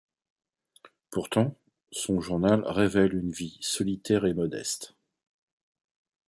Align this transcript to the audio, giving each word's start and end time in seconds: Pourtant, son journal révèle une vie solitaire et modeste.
Pourtant, 1.11 1.55
son 1.91 2.21
journal 2.21 2.63
révèle 2.65 3.13
une 3.13 3.29
vie 3.31 3.59
solitaire 3.61 4.25
et 4.25 4.33
modeste. 4.33 4.95